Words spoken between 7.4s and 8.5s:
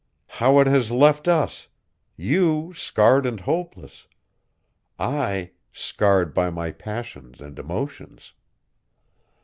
emotions.